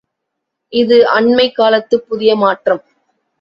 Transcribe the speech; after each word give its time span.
இது 0.73 1.07
அண்மைக் 1.07 1.55
காலத்துப் 1.55 2.07
புதிய 2.07 2.35
மாற்றம். 2.35 2.83